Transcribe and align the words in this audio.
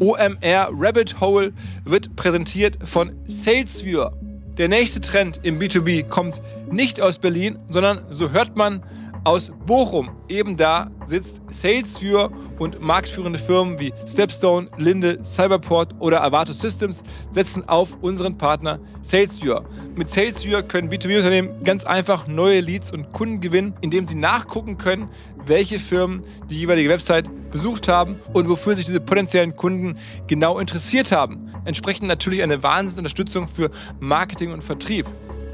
OMR 0.00 0.68
Rabbit 0.72 1.20
Hole 1.20 1.52
wird 1.84 2.14
präsentiert 2.14 2.78
von 2.84 3.12
SalesViewer. 3.26 4.12
Der 4.56 4.68
nächste 4.68 5.00
Trend 5.00 5.40
im 5.42 5.58
B2B 5.58 6.04
kommt 6.04 6.40
nicht 6.70 7.00
aus 7.00 7.18
Berlin, 7.18 7.58
sondern 7.68 8.06
so 8.10 8.30
hört 8.30 8.56
man 8.56 8.82
aus 9.24 9.52
Bochum. 9.66 10.10
Eben 10.28 10.56
da 10.56 10.90
sitzt 11.06 11.40
SalesViewer 11.50 12.30
und 12.58 12.80
marktführende 12.80 13.38
Firmen 13.38 13.78
wie 13.78 13.92
Stepstone, 14.06 14.68
Linde, 14.76 15.24
Cyberport 15.24 15.94
oder 15.98 16.22
Avato 16.22 16.52
Systems 16.52 17.02
setzen 17.32 17.68
auf 17.68 17.96
unseren 18.00 18.36
Partner 18.36 18.78
SalesViewer. 19.02 19.64
Mit 19.94 20.10
SalesViewer 20.10 20.62
können 20.62 20.90
B2B-Unternehmen 20.90 21.64
ganz 21.64 21.84
einfach 21.84 22.26
neue 22.26 22.60
Leads 22.60 22.92
und 22.92 23.12
Kunden 23.12 23.40
gewinnen, 23.40 23.74
indem 23.80 24.06
sie 24.06 24.16
nachgucken 24.16 24.78
können, 24.78 25.08
welche 25.46 25.78
Firmen 25.78 26.22
die 26.50 26.58
jeweilige 26.60 26.90
Website 26.90 27.30
besucht 27.50 27.88
haben 27.88 28.16
und 28.32 28.48
wofür 28.48 28.76
sich 28.76 28.84
diese 28.84 29.00
potenziellen 29.00 29.56
Kunden 29.56 29.96
genau 30.26 30.58
interessiert 30.58 31.12
haben. 31.12 31.50
Entsprechend 31.64 32.08
natürlich 32.08 32.42
eine 32.42 32.62
Wahnsinnsunterstützung 32.62 33.48
für 33.48 33.70
Marketing 34.00 34.52
und 34.52 34.62
Vertrieb. 34.62 35.06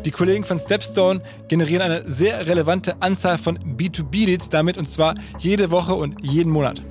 Die 0.05 0.11
Kollegen 0.11 0.45
von 0.45 0.61
Stepstone 0.61 1.23
generieren 1.49 1.81
eine 1.81 2.03
sehr 2.07 2.47
relevante 2.47 3.01
Anzahl 3.01 3.39
von 3.39 3.59
B2B-Leads 3.59 4.51
damit 4.51 4.77
und 4.77 4.89
zwar 4.89 5.15
jede 5.39 5.71
Woche 5.71 5.95
und 5.95 6.17
jeden 6.23 6.53
Monat. 6.53 6.83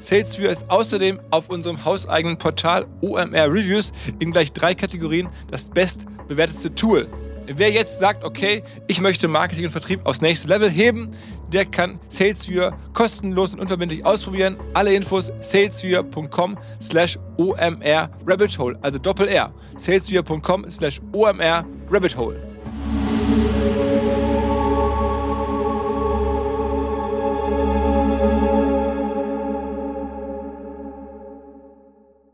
SalesViewer 0.00 0.50
ist 0.50 0.64
außerdem 0.68 1.20
auf 1.30 1.50
unserem 1.50 1.84
hauseigenen 1.84 2.38
Portal 2.38 2.86
OMR 3.02 3.52
Reviews 3.52 3.92
in 4.18 4.32
gleich 4.32 4.52
drei 4.52 4.74
Kategorien 4.74 5.28
das 5.50 5.68
bestbewertetste 5.68 6.74
Tool. 6.74 7.08
Wer 7.46 7.70
jetzt 7.70 7.98
sagt, 7.98 8.24
okay, 8.24 8.62
ich 8.86 9.00
möchte 9.00 9.26
Marketing 9.26 9.64
und 9.64 9.70
Vertrieb 9.70 10.04
aufs 10.04 10.20
nächste 10.20 10.48
Level 10.48 10.70
heben, 10.70 11.10
der 11.52 11.64
kann 11.64 11.98
SalesViewer 12.08 12.78
kostenlos 12.92 13.54
und 13.54 13.60
unverbindlich 13.60 14.04
ausprobieren. 14.04 14.56
Alle 14.74 14.94
Infos 14.94 15.32
salesviewer.com 15.40 16.58
slash 16.80 17.18
omr 17.38 18.10
rabbit 18.26 18.58
hole, 18.58 18.78
also 18.82 18.98
Doppel 18.98 19.28
R. 19.28 19.52
salesviewer.com 19.76 20.70
slash 20.70 21.00
omr 21.12 21.64
rabbit 21.90 22.16
hole. 22.16 22.36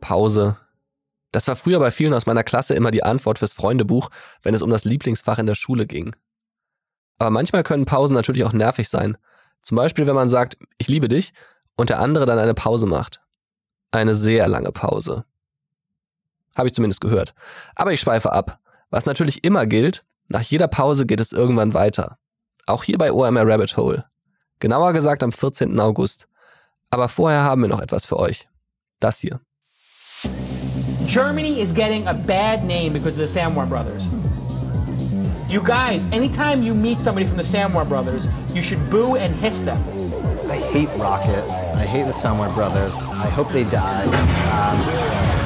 Pause. 0.01 0.57
Das 1.33 1.49
war 1.49 1.57
früher 1.57 1.79
bei 1.79 1.91
vielen 1.91 2.15
aus 2.15 2.27
meiner 2.27 2.45
Klasse 2.45 2.75
immer 2.75 2.91
die 2.91 3.03
Antwort 3.03 3.39
fürs 3.39 3.55
Freundebuch, 3.55 4.11
wenn 4.43 4.55
es 4.55 4.63
um 4.63 4.71
das 4.71 4.85
Lieblingsfach 4.85 5.39
in 5.39 5.47
der 5.47 5.55
Schule 5.55 5.87
ging. 5.87 6.15
Aber 7.19 7.31
manchmal 7.31 7.63
können 7.63 7.87
Pausen 7.87 8.15
natürlich 8.15 8.45
auch 8.45 8.53
nervig 8.53 8.89
sein. 8.89 9.17
Zum 9.63 9.77
Beispiel, 9.77 10.07
wenn 10.07 10.15
man 10.15 10.29
sagt, 10.29 10.59
ich 10.79 10.89
liebe 10.89 11.09
dich, 11.09 11.33
und 11.77 11.91
der 11.91 11.99
andere 11.99 12.27
dann 12.27 12.39
eine 12.39 12.55
Pause 12.55 12.87
macht. 12.87 13.21
Eine 13.91 14.15
sehr 14.15 14.49
lange 14.49 14.73
Pause. 14.73 15.25
Habe 16.57 16.69
ich 16.69 16.75
zumindest 16.75 17.01
gehört. 17.01 17.35
Aber 17.75 17.93
ich 17.93 18.01
schweife 18.01 18.33
ab. 18.33 18.61
Was 18.95 19.07
natürlich 19.07 19.43
immer 19.43 19.67
gilt, 19.67 20.05
nach 20.29 20.43
jeder 20.43 20.69
Pause 20.69 21.05
geht 21.05 21.19
es 21.19 21.33
irgendwann 21.33 21.75
weiter. 21.75 22.17
Auch 22.67 22.85
hier 22.85 22.97
bei 22.97 23.13
OMR 23.13 23.45
Rabbit 23.45 23.77
Hole. 23.77 24.05
Genauer 24.61 24.93
gesagt 24.93 25.25
am 25.25 25.33
14. 25.33 25.81
August. 25.81 26.29
Aber 26.91 27.09
vorher 27.09 27.43
haben 27.43 27.63
wir 27.63 27.69
noch 27.69 27.81
etwas 27.81 28.07
für 28.07 28.21
euch. 28.21 28.47
Das 29.01 29.19
hier. 29.19 29.41
Germany 31.09 31.61
is 31.61 31.75
getting 31.75 32.07
a 32.07 32.13
bad 32.13 32.63
name 32.63 32.93
because 32.93 33.21
of 33.21 33.27
the 33.29 33.41
Samwar 33.41 33.67
brothers. 33.67 34.15
You 35.49 35.61
guys, 35.61 36.05
anytime 36.13 36.63
you 36.63 36.73
meet 36.73 37.01
somebody 37.01 37.27
from 37.27 37.37
the 37.37 37.43
Samwar 37.43 37.85
brothers, 37.85 38.29
you 38.55 38.63
should 38.63 38.79
boo 38.91 39.17
and 39.17 39.35
hiss 39.35 39.65
them. 39.65 39.83
I 40.49 40.59
hate 40.73 40.89
Rocket. 41.01 41.43
I 41.75 41.85
hate 41.85 42.07
the 42.07 42.13
Samwar 42.13 42.49
brothers. 42.55 42.95
I 43.11 43.29
hope 43.29 43.49
they 43.51 43.65
die. 43.65 44.05
Um, 44.55 45.44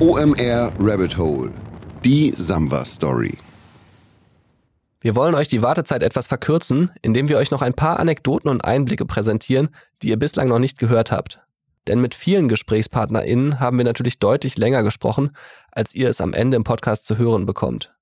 OMR 0.00 0.72
Rabbit 0.78 1.18
Hole. 1.18 1.50
Die 2.04 2.32
Samba 2.36 2.84
Story. 2.84 3.36
Wir 5.00 5.16
wollen 5.16 5.34
euch 5.34 5.48
die 5.48 5.60
Wartezeit 5.60 6.04
etwas 6.04 6.28
verkürzen, 6.28 6.92
indem 7.02 7.28
wir 7.28 7.36
euch 7.36 7.50
noch 7.50 7.62
ein 7.62 7.74
paar 7.74 7.98
Anekdoten 7.98 8.48
und 8.48 8.64
Einblicke 8.64 9.06
präsentieren, 9.06 9.70
die 10.00 10.10
ihr 10.10 10.16
bislang 10.16 10.46
noch 10.46 10.60
nicht 10.60 10.78
gehört 10.78 11.10
habt. 11.10 11.40
Denn 11.88 12.00
mit 12.00 12.14
vielen 12.14 12.46
GesprächspartnerInnen 12.46 13.58
haben 13.58 13.76
wir 13.76 13.84
natürlich 13.84 14.20
deutlich 14.20 14.56
länger 14.56 14.84
gesprochen, 14.84 15.32
als 15.72 15.96
ihr 15.96 16.08
es 16.08 16.20
am 16.20 16.32
Ende 16.32 16.56
im 16.56 16.62
Podcast 16.62 17.04
zu 17.04 17.18
hören 17.18 17.44
bekommt. 17.44 17.92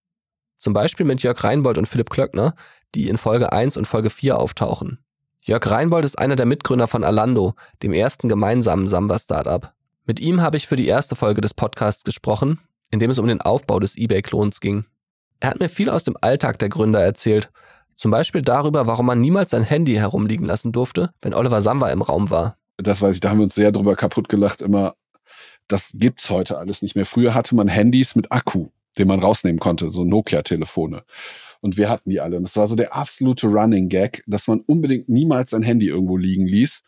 Zum 0.58 0.74
Beispiel 0.74 1.06
mit 1.06 1.22
Jörg 1.22 1.42
Reinbold 1.42 1.78
und 1.78 1.86
Philipp 1.86 2.10
Klöckner, 2.10 2.56
die 2.94 3.08
in 3.08 3.16
Folge 3.16 3.54
1 3.54 3.78
und 3.78 3.86
Folge 3.86 4.10
4 4.10 4.38
auftauchen. 4.38 4.98
Jörg 5.40 5.66
Reinbold 5.70 6.04
ist 6.04 6.18
einer 6.18 6.36
der 6.36 6.44
Mitgründer 6.44 6.88
von 6.88 7.04
Alando, 7.04 7.54
dem 7.82 7.94
ersten 7.94 8.28
gemeinsamen 8.28 8.86
Samba-Startup. 8.86 9.72
Mit 10.06 10.20
ihm 10.20 10.40
habe 10.40 10.56
ich 10.56 10.68
für 10.68 10.76
die 10.76 10.86
erste 10.86 11.16
Folge 11.16 11.40
des 11.40 11.52
Podcasts 11.52 12.04
gesprochen, 12.04 12.60
in 12.90 13.00
dem 13.00 13.10
es 13.10 13.18
um 13.18 13.26
den 13.26 13.40
Aufbau 13.40 13.80
des 13.80 13.96
eBay-Klons 13.96 14.60
ging. 14.60 14.84
Er 15.40 15.50
hat 15.50 15.58
mir 15.58 15.68
viel 15.68 15.90
aus 15.90 16.04
dem 16.04 16.16
Alltag 16.20 16.60
der 16.60 16.68
Gründer 16.68 17.00
erzählt, 17.00 17.50
zum 17.96 18.12
Beispiel 18.12 18.42
darüber, 18.42 18.86
warum 18.86 19.06
man 19.06 19.20
niemals 19.20 19.50
sein 19.50 19.64
Handy 19.64 19.94
herumliegen 19.94 20.46
lassen 20.46 20.70
durfte, 20.70 21.10
wenn 21.22 21.34
Oliver 21.34 21.60
Samba 21.60 21.90
im 21.90 22.02
Raum 22.02 22.30
war. 22.30 22.56
Das 22.76 23.02
weiß 23.02 23.16
ich, 23.16 23.20
da 23.20 23.30
haben 23.30 23.38
wir 23.38 23.44
uns 23.44 23.56
sehr 23.56 23.72
drüber 23.72 23.96
kaputt 23.96 24.28
gelacht, 24.28 24.62
immer, 24.62 24.94
das 25.66 25.90
gibt's 25.94 26.30
heute 26.30 26.58
alles 26.58 26.82
nicht 26.82 26.94
mehr. 26.94 27.06
Früher 27.06 27.34
hatte 27.34 27.56
man 27.56 27.66
Handys 27.66 28.14
mit 28.14 28.30
Akku, 28.30 28.68
den 28.98 29.08
man 29.08 29.18
rausnehmen 29.18 29.58
konnte, 29.58 29.90
so 29.90 30.04
Nokia-Telefone. 30.04 31.02
Und 31.60 31.76
wir 31.76 31.90
hatten 31.90 32.10
die 32.10 32.20
alle. 32.20 32.36
Und 32.36 32.44
das 32.44 32.56
war 32.56 32.68
so 32.68 32.76
der 32.76 32.94
absolute 32.94 33.48
Running 33.48 33.88
Gag, 33.88 34.22
dass 34.28 34.46
man 34.46 34.60
unbedingt 34.60 35.08
niemals 35.08 35.50
sein 35.50 35.64
Handy 35.64 35.88
irgendwo 35.88 36.16
liegen 36.16 36.46
ließ, 36.46 36.82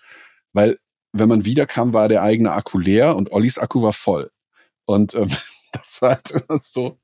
weil 0.52 0.78
wenn 1.12 1.28
man 1.28 1.44
wiederkam, 1.44 1.92
war 1.92 2.08
der 2.08 2.22
eigene 2.22 2.52
Akku 2.52 2.78
leer 2.78 3.16
und 3.16 3.32
Ollis 3.32 3.58
Akku 3.58 3.82
war 3.82 3.92
voll. 3.92 4.30
Und 4.84 5.14
ähm, 5.14 5.28
das 5.72 6.00
war 6.02 6.10
halt 6.10 6.62
so, 6.62 6.98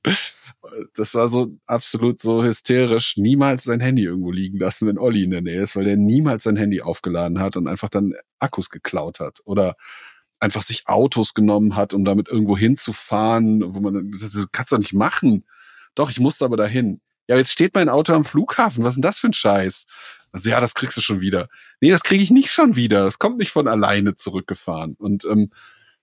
das 0.94 1.14
war 1.14 1.28
so 1.28 1.48
absolut 1.66 2.20
so 2.20 2.42
hysterisch, 2.42 3.16
niemals 3.16 3.64
sein 3.64 3.80
Handy 3.80 4.04
irgendwo 4.04 4.30
liegen 4.30 4.58
lassen, 4.58 4.88
wenn 4.88 4.98
Olli 4.98 5.24
in 5.24 5.30
der 5.30 5.42
Nähe 5.42 5.62
ist, 5.62 5.76
weil 5.76 5.84
der 5.84 5.96
niemals 5.96 6.44
sein 6.44 6.56
Handy 6.56 6.80
aufgeladen 6.80 7.40
hat 7.40 7.56
und 7.56 7.68
einfach 7.68 7.88
dann 7.88 8.14
Akkus 8.38 8.70
geklaut 8.70 9.20
hat. 9.20 9.40
Oder 9.44 9.76
einfach 10.40 10.62
sich 10.62 10.88
Autos 10.88 11.34
genommen 11.34 11.76
hat, 11.76 11.94
um 11.94 12.04
damit 12.04 12.28
irgendwo 12.28 12.56
hinzufahren, 12.56 13.74
wo 13.74 13.80
man 13.80 14.10
das 14.10 14.48
kannst 14.52 14.72
du 14.72 14.76
doch 14.76 14.82
nicht 14.82 14.94
machen. 14.94 15.44
Doch, 15.94 16.10
ich 16.10 16.20
musste 16.20 16.44
aber 16.44 16.56
dahin. 16.56 17.00
Ja, 17.28 17.36
jetzt 17.36 17.52
steht 17.52 17.74
mein 17.74 17.88
Auto 17.88 18.12
am 18.12 18.24
Flughafen. 18.24 18.84
Was 18.84 18.90
ist 18.90 18.96
denn 18.96 19.02
das 19.02 19.18
für 19.18 19.28
ein 19.28 19.32
Scheiß? 19.32 19.86
Also 20.34 20.50
ja, 20.50 20.60
das 20.60 20.74
kriegst 20.74 20.96
du 20.96 21.00
schon 21.00 21.20
wieder. 21.20 21.48
Nee, 21.80 21.90
das 21.90 22.02
kriege 22.02 22.22
ich 22.22 22.32
nicht 22.32 22.50
schon 22.50 22.74
wieder. 22.74 23.04
Das 23.04 23.20
kommt 23.20 23.38
nicht 23.38 23.52
von 23.52 23.68
alleine 23.68 24.16
zurückgefahren. 24.16 24.96
Und 24.98 25.24
ähm, 25.26 25.52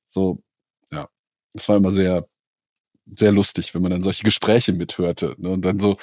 so, 0.06 0.42
ja, 0.90 1.10
das 1.52 1.68
war 1.68 1.76
immer 1.76 1.92
sehr, 1.92 2.26
sehr 3.06 3.34
lustig, 3.34 3.76
wenn 3.76 3.82
man 3.82 3.92
dann 3.92 4.04
solche 4.04 4.24
Gespräche 4.24 4.72
mithörte. 4.72 5.36
Ne? 5.38 5.50
Und 5.50 5.64
dann 5.64 5.82
so, 5.82 5.98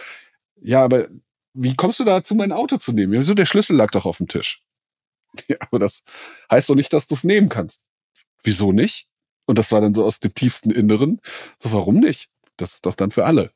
ja, 0.60 0.84
aber 0.84 1.08
wie 1.54 1.74
kommst 1.74 2.00
du 2.00 2.04
dazu, 2.04 2.34
mein 2.34 2.52
Auto 2.52 2.76
zu 2.76 2.92
nehmen? 2.92 3.14
Wieso, 3.14 3.32
der 3.32 3.46
Schlüssel 3.46 3.76
lag 3.76 3.90
doch 3.92 4.04
auf 4.04 4.18
dem 4.18 4.28
Tisch. 4.28 4.62
Ja, 5.48 5.56
aber 5.60 5.78
das 5.78 6.04
heißt 6.50 6.68
doch 6.68 6.74
nicht, 6.74 6.92
dass 6.92 7.06
du 7.06 7.14
es 7.14 7.24
nehmen 7.24 7.48
kannst. 7.48 7.82
Wieso 8.42 8.72
nicht? 8.72 9.08
Und 9.46 9.58
das 9.58 9.72
war 9.72 9.80
dann 9.80 9.94
so 9.94 10.04
aus 10.04 10.20
dem 10.20 10.34
tiefsten 10.34 10.70
Inneren. 10.70 11.20
So, 11.58 11.72
warum 11.72 11.96
nicht? 11.96 12.30
Das 12.58 12.74
ist 12.74 12.86
doch 12.86 12.94
dann 12.94 13.10
für 13.10 13.24
alle. 13.24 13.52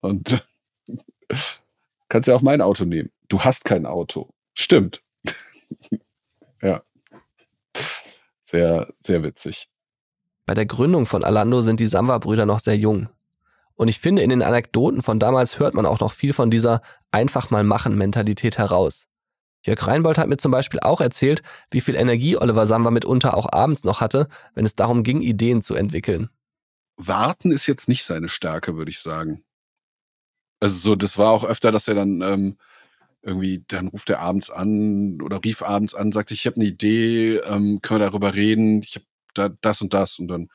Und 0.00 0.46
kannst 2.08 2.28
ja 2.28 2.34
auch 2.34 2.42
mein 2.42 2.60
Auto 2.60 2.84
nehmen 2.84 3.10
du 3.28 3.40
hast 3.40 3.64
kein 3.64 3.86
Auto. 3.86 4.30
Stimmt. 4.54 5.02
ja. 6.62 6.82
Sehr, 8.42 8.88
sehr 9.00 9.22
witzig. 9.22 9.68
Bei 10.46 10.54
der 10.54 10.66
Gründung 10.66 11.06
von 11.06 11.24
Alando 11.24 11.60
sind 11.60 11.80
die 11.80 11.86
Samba-Brüder 11.86 12.46
noch 12.46 12.60
sehr 12.60 12.76
jung. 12.76 13.08
Und 13.74 13.88
ich 13.88 14.00
finde, 14.00 14.22
in 14.22 14.30
den 14.30 14.42
Anekdoten 14.42 15.02
von 15.02 15.20
damals 15.20 15.58
hört 15.58 15.74
man 15.74 15.86
auch 15.86 16.00
noch 16.00 16.12
viel 16.12 16.32
von 16.32 16.50
dieser 16.50 16.80
einfach 17.12 17.50
mal 17.50 17.62
machen 17.62 17.96
Mentalität 17.96 18.58
heraus. 18.58 19.06
Jörg 19.62 19.86
Reinbold 19.86 20.18
hat 20.18 20.28
mir 20.28 20.38
zum 20.38 20.50
Beispiel 20.50 20.80
auch 20.80 21.00
erzählt, 21.00 21.42
wie 21.70 21.80
viel 21.80 21.94
Energie 21.94 22.36
Oliver 22.36 22.66
Samba 22.66 22.90
mitunter 22.90 23.36
auch 23.36 23.46
abends 23.52 23.84
noch 23.84 24.00
hatte, 24.00 24.28
wenn 24.54 24.64
es 24.64 24.74
darum 24.74 25.02
ging, 25.02 25.20
Ideen 25.20 25.62
zu 25.62 25.74
entwickeln. 25.74 26.30
Warten 26.96 27.52
ist 27.52 27.66
jetzt 27.66 27.88
nicht 27.88 28.04
seine 28.04 28.28
Stärke, 28.28 28.76
würde 28.76 28.90
ich 28.90 29.00
sagen. 29.00 29.44
Also 30.60 30.78
so, 30.78 30.96
das 30.96 31.18
war 31.18 31.30
auch 31.30 31.44
öfter, 31.44 31.72
dass 31.72 31.88
er 31.88 31.94
dann 31.94 32.22
ähm, 32.22 32.58
irgendwie, 33.22 33.64
dann 33.68 33.88
ruft 33.88 34.10
er 34.10 34.20
abends 34.20 34.50
an 34.50 35.20
oder 35.22 35.40
rief 35.44 35.62
abends 35.62 35.94
an, 35.94 36.12
sagt, 36.12 36.30
ich 36.30 36.46
habe 36.46 36.56
eine 36.56 36.66
Idee, 36.66 37.36
ähm, 37.38 37.80
können 37.82 38.00
wir 38.00 38.10
darüber 38.10 38.34
reden, 38.34 38.82
ich 38.82 38.96
habe 38.96 39.06
da 39.34 39.48
das 39.60 39.82
und 39.82 39.94
das 39.94 40.18
und 40.18 40.28
dann, 40.28 40.48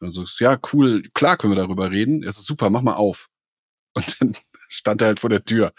dann 0.00 0.12
du, 0.12 0.24
ja, 0.38 0.58
cool, 0.72 1.02
klar 1.14 1.36
können 1.36 1.52
wir 1.52 1.62
darüber 1.62 1.90
reden. 1.90 2.22
Er 2.22 2.32
sagt, 2.32 2.46
super, 2.46 2.70
mach 2.70 2.82
mal 2.82 2.94
auf. 2.94 3.28
Und 3.94 4.20
dann 4.20 4.36
stand 4.68 5.00
er 5.00 5.08
halt 5.08 5.18
vor 5.18 5.30
der 5.30 5.44
Tür. 5.44 5.72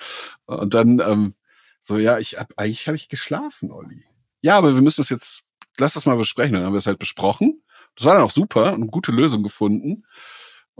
Und 0.45 0.73
dann 0.73 0.99
ähm, 0.99 1.35
so, 1.79 1.97
ja, 1.97 2.17
ich 2.19 2.37
hab, 2.37 2.51
eigentlich 2.57 2.87
habe 2.87 2.97
ich 2.97 3.07
geschlafen, 3.07 3.71
Olli. 3.71 4.03
Ja, 4.41 4.57
aber 4.57 4.73
wir 4.73 4.81
müssen 4.81 4.99
das 4.99 5.09
jetzt 5.09 5.45
lass 5.79 5.93
das 5.93 6.05
mal 6.05 6.17
besprechen. 6.17 6.53
Dann 6.53 6.65
haben 6.65 6.73
wir 6.73 6.79
es 6.79 6.87
halt 6.87 6.99
besprochen. 6.99 7.63
Das 7.95 8.05
war 8.05 8.13
dann 8.13 8.23
auch 8.23 8.31
super, 8.31 8.73
eine 8.73 8.87
gute 8.87 9.11
Lösung 9.11 9.43
gefunden. 9.43 10.05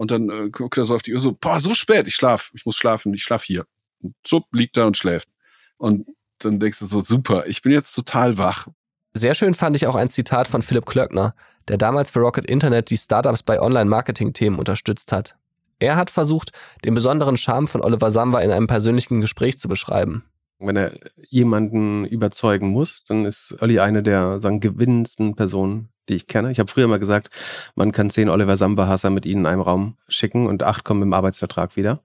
Und 0.00 0.10
dann 0.10 0.30
äh, 0.30 0.48
guckt 0.48 0.78
er 0.78 0.86
so 0.86 0.94
auf 0.94 1.02
die 1.02 1.12
Uhr 1.12 1.20
so, 1.20 1.36
boah, 1.38 1.60
so 1.60 1.74
spät, 1.74 2.08
ich 2.08 2.14
schlaf, 2.14 2.50
ich 2.54 2.64
muss 2.64 2.74
schlafen, 2.74 3.12
ich 3.12 3.22
schlaf 3.22 3.42
hier. 3.42 3.66
Und 4.00 4.14
zupp, 4.24 4.46
liegt 4.50 4.78
da 4.78 4.86
und 4.86 4.96
schläft. 4.96 5.28
Und 5.76 6.06
dann 6.38 6.58
denkst 6.58 6.78
du 6.78 6.86
so, 6.86 7.02
super, 7.02 7.46
ich 7.46 7.60
bin 7.60 7.72
jetzt 7.72 7.92
total 7.92 8.38
wach. 8.38 8.66
Sehr 9.12 9.34
schön 9.34 9.52
fand 9.52 9.76
ich 9.76 9.86
auch 9.86 9.96
ein 9.96 10.08
Zitat 10.08 10.48
von 10.48 10.62
Philipp 10.62 10.86
Klöckner, 10.86 11.34
der 11.68 11.76
damals 11.76 12.10
für 12.10 12.20
Rocket 12.20 12.46
Internet 12.46 12.88
die 12.88 12.96
Startups 12.96 13.42
bei 13.42 13.60
Online-Marketing-Themen 13.60 14.58
unterstützt 14.58 15.12
hat. 15.12 15.36
Er 15.80 15.96
hat 15.96 16.08
versucht, 16.08 16.52
den 16.82 16.94
besonderen 16.94 17.36
Charme 17.36 17.68
von 17.68 17.82
Oliver 17.82 18.10
Samba 18.10 18.40
in 18.40 18.52
einem 18.52 18.68
persönlichen 18.68 19.20
Gespräch 19.20 19.60
zu 19.60 19.68
beschreiben. 19.68 20.24
Wenn 20.60 20.76
er 20.76 20.94
jemanden 21.28 22.06
überzeugen 22.06 22.68
muss, 22.68 23.04
dann 23.04 23.26
ist 23.26 23.54
Olli 23.60 23.80
eine 23.80 24.02
der 24.02 24.40
sagen, 24.40 24.60
gewinnendsten 24.60 25.36
Personen, 25.36 25.90
die 26.10 26.16
ich 26.16 26.26
kenne. 26.26 26.50
Ich 26.50 26.58
habe 26.58 26.70
früher 26.70 26.88
mal 26.88 26.98
gesagt, 26.98 27.30
man 27.74 27.92
kann 27.92 28.10
zehn 28.10 28.28
Oliver 28.28 28.56
Samba-Hasser 28.56 29.10
mit 29.10 29.24
ihnen 29.24 29.42
in 29.42 29.46
einem 29.46 29.62
Raum 29.62 29.96
schicken 30.08 30.46
und 30.46 30.62
acht 30.62 30.84
kommen 30.84 31.02
im 31.02 31.12
Arbeitsvertrag 31.14 31.76
wieder. 31.76 32.00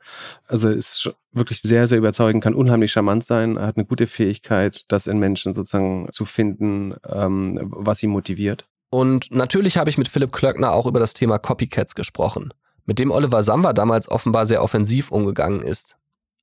Also 0.48 0.69
ist 0.69 1.12
wirklich 1.34 1.62
sehr, 1.62 1.88
sehr 1.88 1.98
überzeugend, 1.98 2.44
kann 2.44 2.56
unheimlich 2.56 2.92
charmant 2.92 3.24
sein, 3.24 3.60
hat 3.60 3.75
eine 3.75 3.86
gute 3.86 4.07
Fähigkeit, 4.07 4.86
das 4.88 5.07
in 5.07 5.19
Menschen 5.19 5.54
sozusagen 5.54 6.07
zu 6.12 6.24
finden, 6.25 6.96
ähm, 7.12 7.60
was 7.72 8.00
sie 8.00 8.07
motiviert. 8.07 8.66
Und 8.90 9.31
natürlich 9.31 9.78
habe 9.78 9.90
ich 9.90 9.98
mit 9.98 10.07
Philipp 10.07 10.31
Klöckner 10.31 10.72
auch 10.72 10.86
über 10.86 11.00
das 11.00 11.13
Thema 11.13 11.38
Copycats 11.38 11.96
gesprochen, 11.96 12.54
mit 12.86 13.00
dem 13.00 13.12
Oliver 13.12 13.44
Samba 13.44 13.74
damals 13.74 14.10
offenbar 14.10 14.46
sehr 14.46 14.63
offensiv 14.63 15.12
umgegangen 15.12 15.62
ist. 15.62 15.98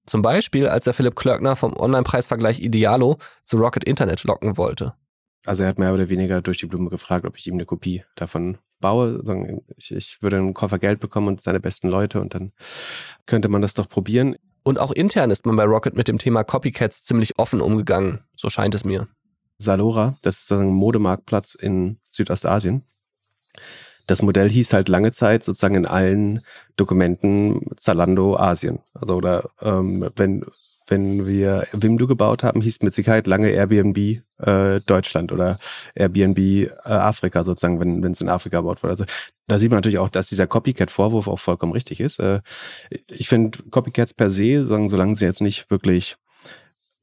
Zum 0.05 0.21
Beispiel, 0.21 0.67
als 0.67 0.87
er 0.87 0.95
Philipp 0.95 1.15
Klöckner 1.15 1.55
vom 1.55 1.77
Online-Preisvergleich 1.77 2.61
Idealo 2.61 3.19
zu 3.45 3.57
Rocket 3.57 3.85
Internet 3.85 4.25
locken 4.25 4.57
wollte. 4.57 4.95
Also 5.45 5.63
er 5.63 5.69
hat 5.69 5.79
mehr 5.79 5.93
oder 5.93 6.09
weniger 6.09 6.41
durch 6.41 6.59
die 6.59 6.67
Blume 6.67 6.91
gefragt, 6.91 7.27
ob 7.27 7.37
ich 7.37 7.47
ihm 7.47 7.55
eine 7.55 7.65
Kopie 7.65 8.05
davon 8.15 8.59
baue. 8.81 9.23
Ich, 9.77 9.93
ich 9.93 10.23
würde 10.23 10.37
einen 10.37 10.55
Koffer 10.55 10.79
Geld 10.79 11.01
bekommen 11.01 11.29
und 11.29 11.41
seine 11.41 11.61
besten 11.61 11.89
Leute 11.89 12.21
und 12.21 12.35
dann 12.35 12.53
könnte 13.27 13.49
man 13.49 13.63
das 13.63 13.75
doch 13.75 13.89
probieren. 13.89 14.37
Und 14.63 14.79
auch 14.79 14.93
intern 14.93 15.31
ist 15.31 15.45
man 15.45 15.57
bei 15.57 15.65
Rocket 15.65 15.97
mit 15.97 16.09
dem 16.09 16.19
Thema 16.19 16.45
Copycats 16.45 17.05
ziemlich 17.05 17.39
offen 17.39 17.61
umgegangen, 17.61 18.21
so 18.37 18.49
scheint 18.49 18.75
es 18.75 18.85
mir. 18.85 19.09
Salora, 19.59 20.17
das 20.23 20.43
ist 20.43 20.53
ein 20.53 20.69
Modemarktplatz 20.69 21.55
in 21.55 21.99
Südostasien 22.11 22.85
das 24.07 24.23
Modell 24.23 24.49
hieß 24.49 24.73
halt 24.73 24.89
lange 24.89 25.13
Zeit 25.13 25.45
sozusagen 25.45 25.75
in 25.75 25.87
allen 25.87 26.43
Dokumenten 26.77 27.67
Zalando 27.77 28.37
Asien. 28.37 28.81
Also 28.95 29.15
oder 29.15 29.51
ähm, 29.61 30.09
wenn 30.17 30.45
wenn 30.87 31.27
wir 31.27 31.67
Wimdu 31.73 32.07
gebaut 32.07 32.43
haben, 32.43 32.61
hieß 32.61 32.83
mit 32.83 32.95
Sicherheit 32.95 33.27
lange 33.27 33.51
Airbnb 33.51 34.23
äh, 34.39 34.81
Deutschland 34.87 35.33
oder 35.33 35.59
Airbnb 35.95 36.39
äh, 36.39 36.69
Afrika 36.85 37.45
sozusagen, 37.45 37.81
wenn 37.81 38.11
es 38.11 38.21
in 38.21 38.29
Afrika 38.29 38.59
gebaut 38.59 38.83
wurde. 38.83 38.93
Also 38.93 39.05
da 39.47 39.59
sieht 39.59 39.71
man 39.71 39.79
natürlich 39.79 39.99
auch, 39.99 40.09
dass 40.09 40.29
dieser 40.29 40.47
Copycat-Vorwurf 40.47 41.29
auch 41.29 41.39
vollkommen 41.39 41.73
richtig 41.73 42.01
ist. 42.01 42.21
Äh, 42.21 42.41
ich 43.09 43.29
finde 43.29 43.59
Copycats 43.71 44.15
per 44.15 44.31
se, 44.31 44.67
sagen, 44.67 44.89
solange 44.89 45.15
sie 45.17 45.25
jetzt 45.25 45.41
nicht 45.41 45.71
wirklich 45.71 46.17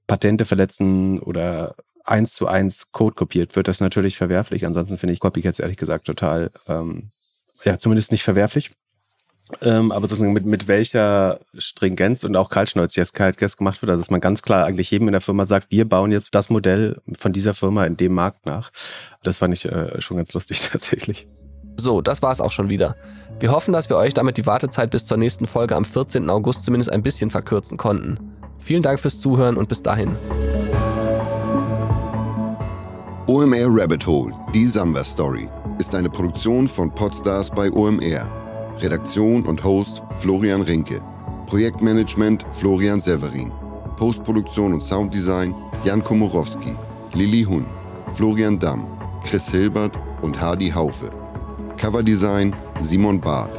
Patente 0.08 0.46
verletzen 0.46 1.20
oder 1.20 1.76
eins 2.04 2.34
zu 2.34 2.48
eins 2.48 2.92
Code 2.92 3.16
kopiert 3.16 3.56
wird, 3.56 3.68
das 3.68 3.80
natürlich 3.80 4.18
verwerflich. 4.18 4.66
Ansonsten 4.66 4.98
finde 4.98 5.14
ich 5.14 5.20
Copycats 5.20 5.60
ehrlich 5.60 5.78
gesagt 5.78 6.06
total, 6.06 6.52
ähm, 6.68 7.12
ja, 7.64 7.78
zumindest 7.78 8.12
nicht 8.12 8.24
verwerflich. 8.24 8.72
Ähm, 9.62 9.92
aber 9.92 10.08
sozusagen 10.08 10.34
mit, 10.34 10.46
mit 10.46 10.68
welcher 10.68 11.40
Stringenz 11.58 12.24
und 12.24 12.36
auch 12.36 12.50
Kaltschnäuzigkeit 12.50 13.42
das 13.42 13.58
gemacht 13.58 13.82
wird, 13.82 13.90
also 13.90 14.02
dass 14.02 14.12
man 14.12 14.22
ganz 14.22 14.44
klar 14.44 14.66
eigentlich 14.66 14.92
jedem 14.92 15.08
in 15.08 15.14
der 15.14 15.22
Firma 15.22 15.46
sagt, 15.46 15.72
wir 15.72 15.90
bauen 15.90 16.12
jetzt 16.12 16.36
das 16.36 16.50
Modell 16.50 17.02
von 17.18 17.34
dieser 17.34 17.56
Firma 17.56 17.86
in 17.86 17.98
dem 17.98 18.14
Markt 18.14 18.46
nach. 18.46 18.72
Das 19.24 19.40
fand 19.40 19.54
ich 19.56 19.66
äh, 19.66 20.00
schon 20.02 20.18
ganz 20.18 20.34
lustig 20.34 20.62
tatsächlich. 20.72 21.28
So, 21.78 22.02
das 22.02 22.22
war's 22.22 22.42
auch 22.42 22.52
schon 22.52 22.70
wieder. 22.70 22.96
Wir 23.40 23.52
hoffen, 23.52 23.74
dass 23.74 23.90
wir 23.90 23.98
euch 23.98 24.14
damit 24.14 24.38
die 24.38 24.46
Wartezeit 24.46 24.92
bis 24.92 25.06
zur 25.06 25.18
nächsten 25.18 25.48
Folge 25.48 25.76
am 25.76 25.86
14. 25.86 26.30
August 26.30 26.66
zumindest 26.66 26.92
ein 26.92 27.02
bisschen 27.02 27.32
verkürzen 27.32 27.78
konnten. 27.78 28.20
Vielen 28.60 28.84
Dank 28.84 29.00
fürs 29.00 29.20
Zuhören 29.20 29.56
und 29.58 29.70
bis 29.70 29.82
dahin. 29.82 30.16
OMR 33.28 33.68
Rabbit 33.70 34.06
Hole, 34.06 34.34
die 34.54 34.66
Samba 34.66 35.04
Story, 35.04 35.48
ist 35.80 35.96
eine 35.96 36.10
Produktion 36.10 36.68
von 36.68 36.94
Podstars 36.94 37.50
bei 37.50 37.72
OMR. 37.72 38.39
Redaktion 38.82 39.46
und 39.46 39.64
Host 39.64 40.02
Florian 40.16 40.62
Rinke. 40.62 41.02
Projektmanagement 41.48 42.46
Florian 42.54 43.00
Severin. 43.00 43.52
Postproduktion 43.98 44.74
und 44.74 44.82
Sounddesign 44.82 45.54
Jan 45.84 46.04
Komorowski, 46.04 46.74
Lili 47.14 47.44
Hun, 47.44 47.66
Florian 48.14 48.58
Damm, 48.58 48.88
Chris 49.26 49.50
Hilbert 49.50 49.92
und 50.22 50.40
Hardy 50.40 50.70
Haufe. 50.70 51.10
Coverdesign 51.78 52.56
Simon 52.80 53.20
Barth 53.20 53.52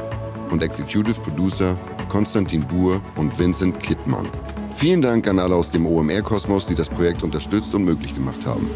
und 0.49 0.63
Executive 0.63 1.19
Producer 1.21 1.77
Konstantin 2.09 2.65
Buhr 2.67 2.99
und 3.15 3.37
Vincent 3.37 3.79
Kittmann. 3.79 4.27
Vielen 4.75 5.01
Dank 5.01 5.27
an 5.27 5.39
alle 5.39 5.55
aus 5.55 5.69
dem 5.71 5.85
OMR-Kosmos, 5.85 6.65
die 6.65 6.75
das 6.75 6.89
Projekt 6.89 7.23
unterstützt 7.23 7.75
und 7.75 7.85
möglich 7.85 8.13
gemacht 8.15 8.45
haben. 8.45 8.69